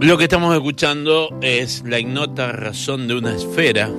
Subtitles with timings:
[0.00, 3.90] Lo que estamos escuchando es La ignota razón de una esfera,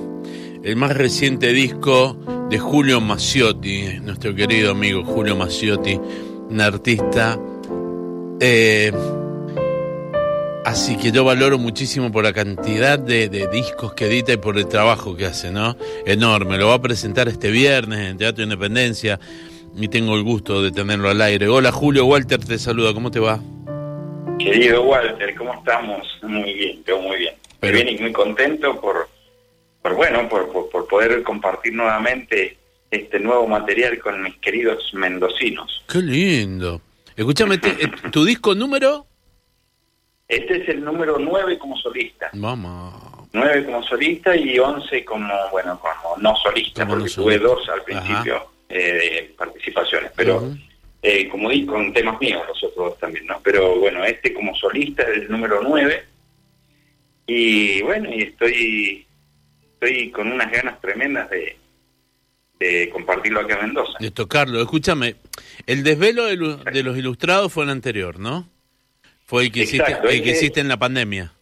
[0.62, 2.16] el más reciente disco
[2.48, 6.00] de Julio Maciotti, nuestro querido amigo Julio Maciotti,
[6.48, 7.38] un artista.
[8.40, 8.90] eh,
[10.64, 14.68] así que yo valoro muchísimo por la cantidad de, discos que edita y por el
[14.68, 15.76] trabajo que hace, ¿no?
[16.06, 16.56] Enorme.
[16.56, 19.20] Lo va a presentar este viernes en Teatro Independencia
[19.76, 21.46] y tengo el gusto de tenerlo al aire.
[21.48, 23.38] Hola Julio, Walter te saluda, ¿cómo te va?
[24.44, 26.18] Querido Walter, ¿cómo estamos?
[26.22, 27.34] Muy bien, todo muy bien.
[27.60, 29.08] Muy bien y muy contento por,
[29.82, 32.56] por bueno, por, por, por poder compartir nuevamente
[32.90, 35.84] este nuevo material con mis queridos mendocinos.
[35.88, 36.80] Qué lindo.
[37.14, 39.06] Escúchame, eh, ¿tu disco número?
[40.26, 42.30] Este es el número 9 como solista.
[42.32, 43.28] Vamos.
[43.32, 47.68] 9 como solista y 11 como, bueno, como no solista, Como no porque tuve dos
[47.68, 50.54] al principio eh, de participaciones, pero.
[51.02, 53.40] Eh, como di con temas míos los otros también, ¿no?
[53.42, 56.04] Pero bueno, este como solista es el número 9
[57.26, 59.06] y bueno, y estoy
[59.74, 61.56] estoy con unas ganas tremendas de,
[62.58, 63.92] de compartirlo acá en Mendoza.
[63.98, 64.60] De tocarlo.
[64.60, 65.16] Escúchame,
[65.66, 66.36] el desvelo de,
[66.70, 68.46] de los ilustrados fue el anterior, ¿no?
[69.24, 71.32] Fue el que, hiciste, Exacto, el que ese- hiciste en la pandemia.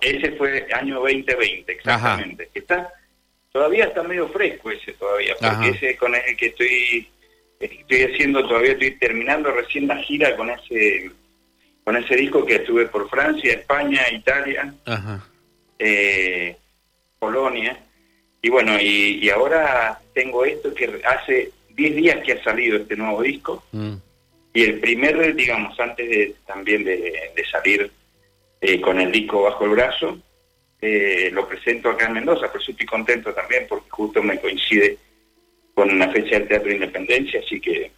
[0.00, 2.50] Ese fue año 2020, exactamente.
[2.54, 2.92] Está
[3.50, 5.68] todavía está medio fresco ese todavía, porque Ajá.
[5.68, 7.08] ese con el que estoy
[7.60, 11.10] estoy haciendo todavía estoy terminando recién la gira con ese
[11.84, 15.24] con ese disco que estuve por Francia, España, Italia, Ajá.
[15.78, 16.56] eh,
[17.18, 17.78] Polonia
[18.42, 22.96] y bueno y, y ahora tengo esto que hace 10 días que ha salido este
[22.96, 23.94] nuevo disco Mm.
[24.54, 26.96] y el primer, digamos, antes de, también de,
[27.36, 27.90] de salir
[28.60, 30.18] eh, con el disco bajo el brazo,
[30.80, 34.96] eh, lo presento acá en Mendoza, por eso estoy contento también porque justo me coincide
[35.76, 37.90] con una fecha del Teatro Independencia, así que,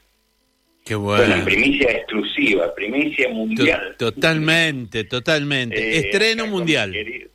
[0.84, 1.36] Qué bueno, bueno.
[1.36, 3.94] en primicia exclusiva, primicia mundial.
[3.96, 5.78] totalmente, totalmente.
[5.78, 6.90] Eh, Estreno mundial.
[6.92, 7.28] querido-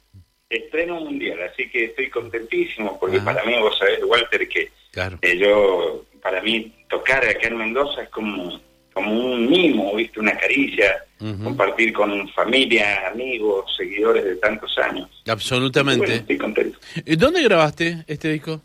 [0.50, 3.26] Estreno mundial, así que estoy contentísimo porque Ajá.
[3.26, 5.18] para mí, vos sabés, Walter, que Claro.
[5.22, 8.62] Eh, yo, para mí, tocar acá en Mendoza es como,
[8.94, 10.20] como un mimo, ¿viste?
[10.20, 11.42] Una caricia, Ujú.
[11.46, 15.08] compartir con familia, amigos, seguidores de tantos años.
[15.10, 16.16] Bueno, Absolutamente.
[16.16, 16.78] estoy contento.
[17.06, 18.62] ¿Y ¿Dónde grabaste este disco?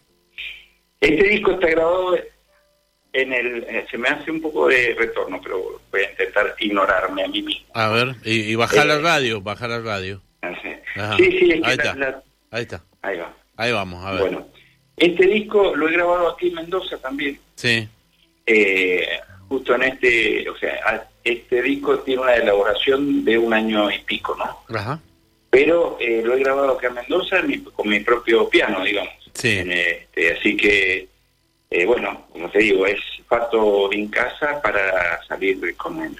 [1.00, 2.16] Este disco está grabado
[3.12, 3.64] en el...
[3.64, 7.42] eh, se me hace un poco de retorno, pero voy a intentar ignorarme a mí
[7.42, 7.66] mismo.
[7.74, 9.00] A ver, y, y bajar la Eh.
[9.00, 10.20] radio, bajar la radio.
[11.16, 11.94] Sí, sí, es que Ahí la- está.
[11.94, 12.84] la- Ahí está.
[13.02, 13.34] ahí va.
[13.56, 14.20] Ahí vamos, a ver.
[14.22, 14.48] Bueno,
[14.96, 17.38] este disco lo he grabado aquí en Mendoza también.
[17.56, 17.88] Sí.
[18.46, 19.06] eh,
[19.48, 24.34] justo en este, o sea, este disco tiene una elaboración de un año y pico,
[24.36, 24.76] ¿no?
[24.76, 25.00] Ajá.
[25.50, 29.27] Pero eh, lo he grabado acá en Mendoza mi- con mi propio piano, digamos.
[29.38, 29.58] Sí.
[29.64, 31.08] Este, así que,
[31.70, 36.16] eh, bueno, como te digo, es pato en casa para salir con el,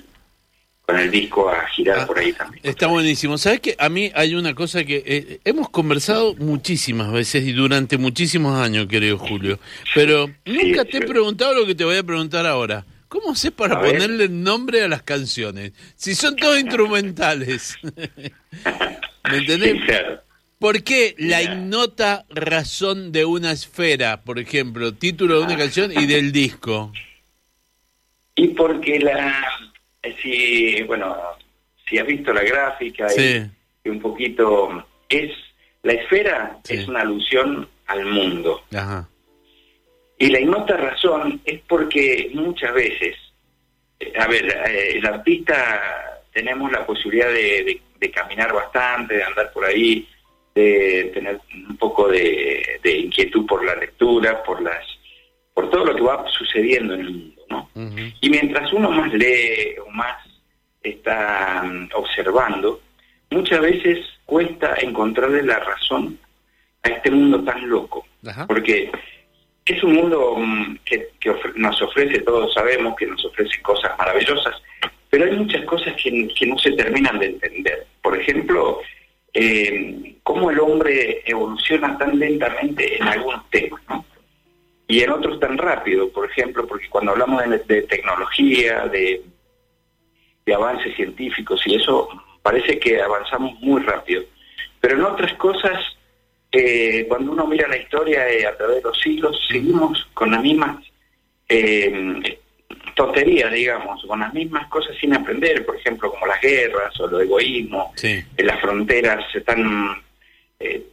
[0.82, 2.60] con el disco a girar Ah, por ahí también.
[2.64, 3.36] Está buenísimo.
[3.38, 7.96] ¿Sabes que A mí hay una cosa que eh, hemos conversado muchísimas veces y durante
[7.98, 9.58] muchísimos años, querido Julio,
[9.94, 12.84] pero nunca te he preguntado lo que te voy a preguntar ahora.
[13.08, 13.92] ¿Cómo haces para A ver.
[13.94, 15.72] ponerle nombre a las canciones?
[15.96, 17.76] Si son todas instrumentales.
[17.82, 19.72] ¿Me entendés?
[19.72, 20.20] Sí, claro.
[20.58, 25.58] ¿Por qué la ignota razón de una esfera, por ejemplo, título de una Ah.
[25.58, 26.92] canción y del disco?
[28.34, 29.44] Y porque la,
[30.02, 31.16] eh, si, bueno,
[31.88, 33.50] si has visto la gráfica y- Sí.
[33.84, 35.30] y, un poquito, es,
[35.84, 36.74] la esfera Sí.
[36.74, 38.64] es una alusión al mundo.
[38.74, 39.08] Ajá.
[40.18, 43.16] Y la ignota razón es porque muchas veces,
[44.00, 49.22] eh, a ver, eh, el artista tenemos la posibilidad de, de- de caminar bastante, de
[49.24, 50.06] andar por ahí,
[50.59, 54.84] de tener un poco de, de inquietud por la lectura, por las,
[55.55, 57.71] por todo lo que va sucediendo en el mundo, ¿no?
[58.21, 60.16] Y mientras uno más lee o más
[60.83, 62.81] está mm, observando,
[63.31, 66.19] muchas veces cuesta encontrarle la razón
[66.83, 68.07] a este mundo tan loco.
[68.47, 68.91] Porque
[69.65, 73.93] es un mundo mm, que, que ofre- nos ofrece, todos sabemos que nos ofrece cosas
[73.99, 74.55] maravillosas,
[75.10, 77.87] pero hay muchas cosas que, que no se terminan de entender.
[78.03, 78.81] Por ejemplo,
[79.40, 83.80] eh, cómo el hombre evoluciona tan lentamente en algunos temas,
[84.88, 89.22] y en otros tan rápido, por ejemplo, porque cuando hablamos de, tecnología, de,
[90.44, 92.08] de avances científicos y eso,
[92.42, 94.24] parece que avanzamos muy rápido.
[94.80, 95.78] Pero en otras cosas,
[96.50, 100.42] eh, cuando uno mira la historia eh, a través de los siglos, seguimos con las
[100.42, 100.84] mismas
[102.98, 107.22] tonterías, digamos, con las mismas cosas sin aprender, por ejemplo, como las guerras o el
[107.22, 107.95] egoísmo,
[108.36, 110.03] las fronteras tan,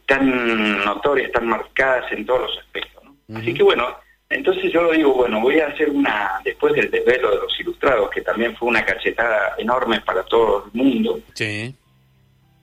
[0.06, 3.02] tan notorias, tan marcadas en todos los aspectos.
[3.34, 3.88] Así que bueno,
[4.30, 8.20] entonces yo digo, bueno, voy a hacer una, después del desvelo de los ilustrados, que
[8.20, 11.18] también fue una cachetada enorme para todo el mundo.
[11.34, 11.74] Sí.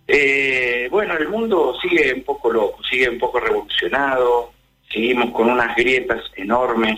[0.07, 4.53] Eh, bueno, el mundo sigue un poco loco, sigue un poco revolucionado,
[4.89, 6.97] seguimos con unas grietas enormes,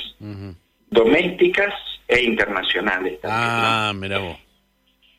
[0.91, 1.73] domésticas
[2.07, 3.19] e internacionales.
[3.23, 4.37] ah, mira vos.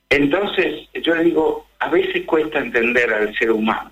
[0.08, 3.90] Entonces, yo digo, a veces cuesta entender al ser humano.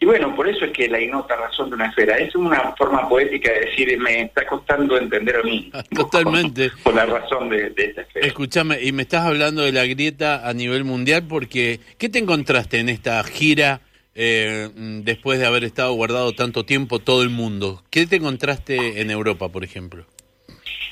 [0.00, 3.08] Y bueno, por eso es que la ignota razón de una esfera es una forma
[3.08, 5.72] poética de decir, me está costando entender a mí.
[5.94, 6.70] Totalmente.
[6.84, 8.26] Por la razón de, esta esfera.
[8.26, 12.78] Escúchame, y me estás hablando de la grieta a nivel mundial porque, ¿qué te encontraste
[12.78, 13.80] en esta gira
[14.14, 14.70] eh,
[15.02, 17.82] después de haber estado guardado tanto tiempo todo el mundo?
[17.90, 20.06] ¿Qué te encontraste en Europa, por ejemplo?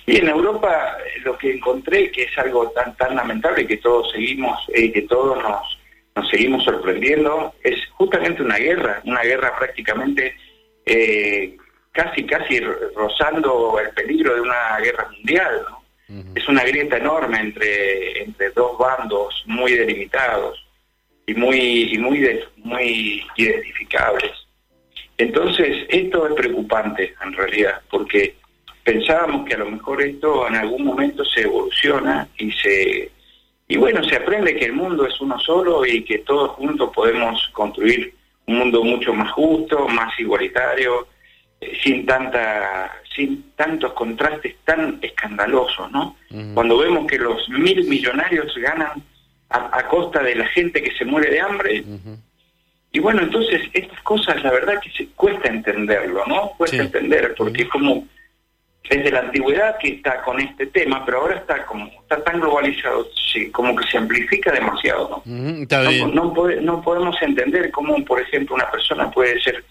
[0.06, 4.58] Y en Europa lo que encontré, que es algo tan tan lamentable que todos seguimos,
[4.73, 5.76] eh, que todos nos
[6.17, 10.35] nos seguimos sorprendiendo, es justamente una guerra, una guerra prácticamente
[10.87, 11.56] eh,
[11.93, 12.58] casi, casi
[12.94, 15.62] rozando el peligro de una guerra mundial.
[15.69, 16.25] ¿no?
[16.35, 20.64] Es una grieta enorme entre, entre dos bandos muy delimitados
[21.26, 24.32] y muy, y muy, muy identificables.
[25.19, 28.37] Entonces, esto es preocupante en realidad, porque
[28.86, 33.10] pensábamos que a lo mejor esto en algún momento se evoluciona y se
[33.68, 37.48] y bueno, se aprende que el mundo es uno solo y que todos juntos podemos
[37.52, 38.14] construir
[38.46, 41.08] un mundo mucho más justo, más igualitario,
[41.60, 46.16] eh, sin tanta sin tantos contrastes tan escandalosos, ¿no?
[46.54, 49.02] Cuando vemos que los mil millonarios ganan
[49.48, 51.84] a, costa de la gente que se muere de hambre,
[52.92, 56.50] y bueno, entonces estas cosas la verdad que se cuesta entenderlo, ¿no?
[56.56, 58.06] Cuesta entender, porque es como
[58.88, 63.08] desde la antigüedad que está con este tema, pero ahora está como está tan globalizado,
[63.52, 66.08] como que se amplifica demasiado, ¿no?
[66.08, 69.64] no, no, podemos entender cómo, por ejemplo, una persona puede ser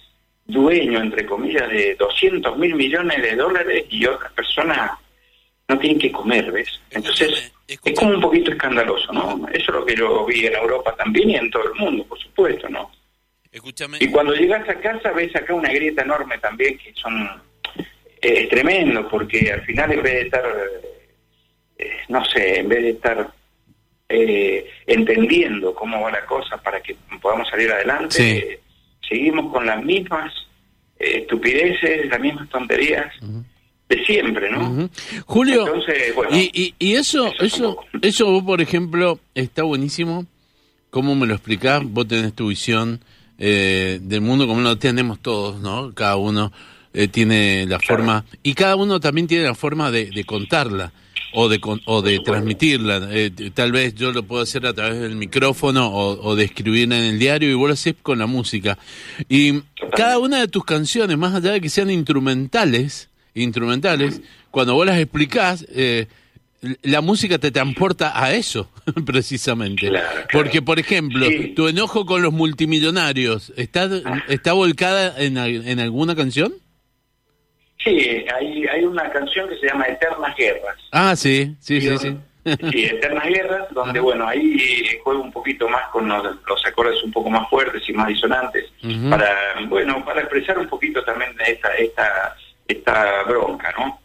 [0.45, 4.97] dueño, entre comillas, de 200 mil millones de dólares y otra persona
[5.67, 6.79] no tiene que comer, ¿ves?
[6.91, 9.47] Entonces es como un poquito escandaloso, ¿no?
[9.49, 12.19] Eso es lo que yo vi en Europa también y en todo el mundo, por
[12.19, 12.91] supuesto, ¿no?
[13.51, 13.97] Escúchame.
[14.01, 17.41] Y cuando llegas a casa ves acá una grieta enorme también que son
[18.25, 20.43] es eh, tremendo, porque al final en vez de estar,
[21.77, 23.31] eh, no sé, en vez de estar
[24.09, 28.59] eh, entendiendo cómo va la cosa para que podamos salir adelante,
[29.07, 30.33] seguimos con las mismas
[30.97, 33.13] estupideces, las mismas tonterías.
[33.87, 34.89] de siempre, ¿no?
[35.27, 35.67] Julio,
[36.31, 40.25] y, y, eso, eso, eso, vos, por ejemplo, está buenísimo.
[40.89, 41.83] ¿Cómo me lo explicás?
[41.83, 42.99] Vos tenés tu visión
[43.37, 45.93] del mundo como lo tenemos todos, ¿no?
[45.93, 46.51] Cada uno
[46.97, 50.93] eh, tiene la forma, y cada uno también tiene la forma de, contarla
[51.33, 53.09] o de, o de transmitirla.
[53.11, 57.03] Eh, tal vez yo lo puedo hacer a través del micrófono o, de escribirla en
[57.03, 58.77] el diario y vos lo haces con la música.
[59.27, 59.61] Y
[59.97, 64.97] cada una de tus canciones, más allá de que sean instrumentales, instrumentales, cuando vos las
[64.97, 66.07] explicás, eh,
[66.81, 68.71] la música te transporta a eso,
[69.05, 69.91] precisamente.
[70.31, 71.27] Porque, por ejemplo,
[71.57, 73.89] tu enojo con los multimillonarios, ¿está,
[74.29, 76.53] está volcada en, en alguna canción?
[77.85, 80.75] Sí, hay, hay una canción que se llama Eternas Guerras.
[80.91, 82.17] Ah, sí, sí, sí, sí.
[82.71, 87.29] Sí, Eternas Guerras, donde, bueno, ahí juego un poquito más con los, acordes un poco
[87.29, 88.71] más fuertes y más disonantes,
[89.09, 89.35] para,
[89.67, 92.35] bueno, para expresar un poquito también esta, esta,
[92.67, 93.99] esta bronca, ¿no?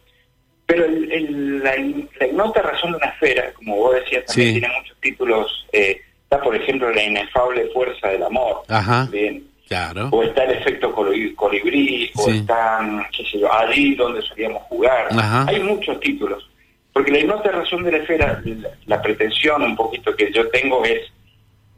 [0.66, 1.74] Pero el, la,
[2.18, 5.66] la, ignota razón de una esfera, como vos decías, también tiene muchos títulos.
[5.72, 8.62] Eh, está, por ejemplo, La inefable fuerza del amor.
[8.68, 9.08] Ajá.
[9.10, 9.49] Bien.
[9.70, 10.08] Claro.
[10.10, 15.06] O está el efecto colibrí, o están, qué sé yo, allí donde solíamos jugar.
[15.46, 16.50] Hay muchos títulos.
[16.92, 18.42] Porque la ignota razón de la esfera,
[18.86, 21.02] la, pretensión un poquito que yo tengo es,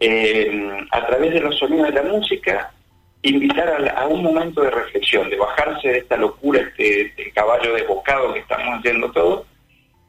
[0.01, 2.73] eh, a través de los sonidos de la música,
[3.21, 7.83] invitar a, un momento de reflexión, de bajarse de esta locura, este, este caballo de
[7.83, 9.47] bocado que estamos haciendo todos.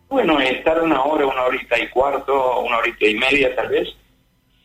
[0.07, 3.89] Bueno, estar una hora, una horita y cuarto, una horita y media tal vez,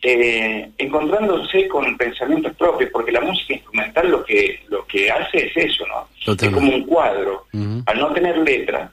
[0.02, 5.56] eh, encontrándose con pensamientos propios, porque la música instrumental lo que lo que hace es
[5.56, 6.08] eso, ¿no?
[6.34, 7.46] Es como un cuadro.
[7.86, 8.92] Al no tener letra,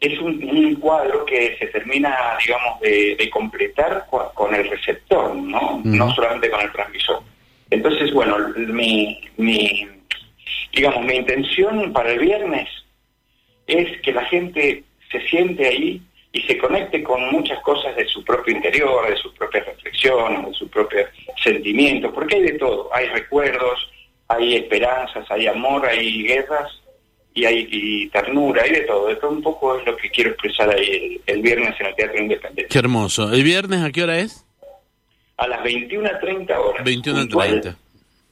[0.00, 5.80] es un, cuadro que se termina, digamos, de, completar con, el receptor, ¿no?
[5.82, 7.22] No solamente con el transmisor.
[7.70, 9.88] Entonces, bueno, mi, mi,
[10.72, 12.68] digamos, mi intención para el viernes
[13.66, 16.00] es que la gente se siente ahí
[16.32, 20.54] y se conecte con muchas cosas de su propio interior, de sus propias reflexiones, de
[20.54, 21.08] sus propios
[21.42, 23.88] sentimientos, porque hay de todo, hay recuerdos,
[24.28, 26.70] hay esperanzas, hay amor, hay guerras
[27.34, 30.30] y hay y ternura, hay de todo, de todo un poco es lo que quiero
[30.30, 32.68] expresar ahí el, viernes en el Teatro Independencia.
[32.68, 33.32] Qué hermoso.
[33.32, 34.44] ¿El viernes a qué hora es?
[35.36, 36.84] A las 21.30 horas.
[36.84, 37.76] 21.30.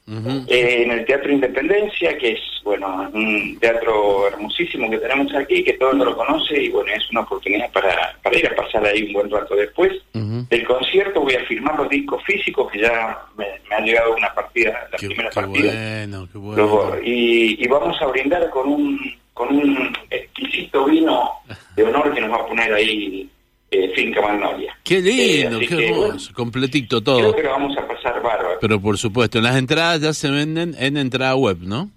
[0.06, 5.72] Eh, en el Teatro Independencia, que es bueno un teatro hermosísimo que tenemos aquí, que
[5.74, 8.84] todo el mundo lo conoce y bueno, es una oportunidad para, para ir a pasar
[8.84, 9.92] ahí un buen rato después.
[10.12, 14.88] Del concierto voy a firmar los discos físicos, que ya me, ha llegado una partida,
[14.92, 15.72] la primera partida.
[15.72, 16.96] Bueno, qué bueno.
[17.02, 19.00] y, y vamos a brindar con un,
[19.32, 21.30] con un exquisito vino
[21.76, 23.30] de honor que nos va a poner ahí
[23.74, 24.76] eh, Finca Magnolia.
[24.84, 27.18] Qué lindo, eh, qué hermoso, completito todo.
[27.18, 28.58] Creo que lo vamos a pasar bárbaro.
[28.60, 31.90] Pero por supuesto, las entradas ya se venden en entrada web, ¿no?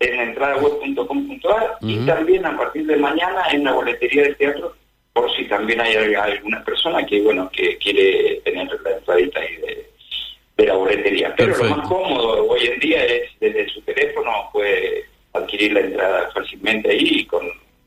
[0.00, 4.74] En entradaweb.com.ar y también a partir de mañana en la boletería del teatro,
[5.12, 10.66] por si también hay alguna persona que, bueno, que quiere tener la entradita ahí de,
[10.66, 11.34] la boletería.
[11.36, 16.30] Pero lo más cómodo hoy en día es desde su teléfono puede adquirir la entrada
[16.32, 17.42] fácilmente ahí y con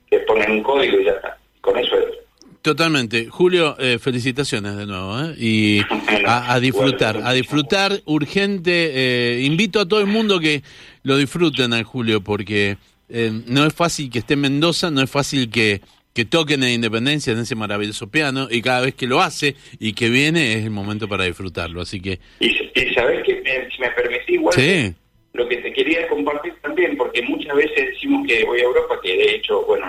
[0.10, 1.38] que ponen un código y ya está.
[1.62, 2.27] Con eso es.
[2.68, 3.28] Totalmente.
[3.30, 5.18] Julio, eh, felicitaciones de nuevo.
[5.22, 5.36] ¿eh?
[5.40, 5.80] Y
[6.26, 8.92] a, disfrutar, a disfrutar urgente.
[8.94, 10.64] Eh, invito a todo el mundo que
[11.04, 12.76] lo disfruten al Julio porque
[13.08, 15.80] no es fácil que esté en Mendoza, no es fácil que,
[16.14, 19.94] que toquen en Independencia en ese maravilloso piano y cada vez que lo hace y
[19.94, 21.80] que viene es el momento para disfrutarlo.
[21.80, 22.20] Así que...
[22.42, 22.50] Y,
[22.94, 24.94] sabes que, si me permitís, igual...
[25.32, 29.16] Lo que te quería compartir también, porque muchas veces decimos que voy a Europa, que
[29.16, 29.86] de hecho, bueno,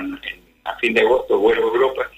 [0.62, 2.08] a fin de agosto vuelvo a Europa,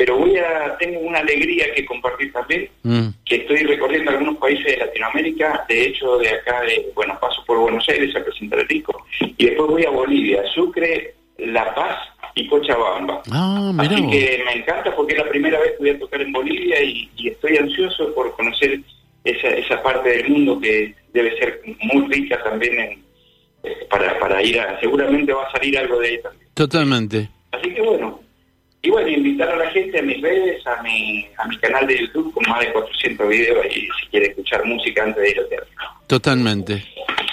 [0.00, 3.08] pero voy a tengo una alegría que compartir también, mm.
[3.22, 7.58] que estoy recorriendo algunos países de Latinoamérica, de hecho de acá, de, bueno, paso por
[7.58, 11.98] Buenos Aires a presentar el disco, y después voy a Bolivia, Sucre, La Paz
[12.34, 13.20] y Cochabamba.
[13.30, 16.32] Ah, Así que me encanta porque es la primera vez que voy a tocar en
[16.32, 18.80] Bolivia y, estoy ansioso por conocer
[19.24, 21.60] esa, esa parte del mundo que debe ser
[21.92, 23.04] muy rica también en,
[23.64, 24.80] eh, para, para ir a...
[24.80, 26.48] Seguramente va a salir algo de ahí también.
[26.54, 27.28] Totalmente.
[27.52, 28.18] Así que bueno,
[28.82, 32.00] y bueno, invitar a la gente a mis redes, a mi, a mi canal de
[32.00, 35.48] YouTube con más de 400 videos y si quiere escuchar música antes de ir al
[35.48, 35.68] teatro.
[36.06, 36.84] Totalmente.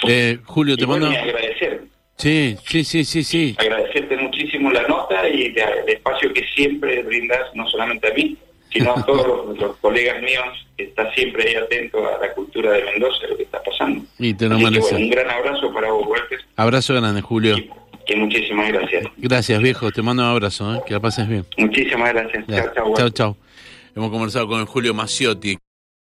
[0.06, 1.06] Eh, Julio, te mando...
[1.06, 1.84] agradecer.
[2.16, 3.56] Sí, sí, sí, sí, sí.
[3.58, 8.36] Agradecerte muchísimo la nota y el espacio que siempre brindas, no solamente a mí,
[8.70, 10.44] sino a todos los, colegas míos
[10.76, 14.04] que están siempre ahí atentos a la cultura de Mendoza, lo que está pasando.
[14.18, 16.40] Y te lo un gran abrazo para vos, Walter.
[16.56, 17.56] Abrazo grande, Julio
[18.16, 19.04] muchísimas gracias.
[19.16, 19.90] Gracias, viejo.
[19.90, 20.74] Te mando un abrazo.
[20.74, 20.80] ¿eh?
[20.86, 21.44] Que la pases bien.
[21.56, 22.46] Muchísimas gracias.
[22.46, 22.94] Chao, chao.
[22.94, 23.36] Chao, chao.
[23.94, 25.58] Hemos conversado con Julio Maciotti.